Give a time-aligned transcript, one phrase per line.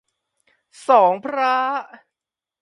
[0.87, 1.55] สองพระ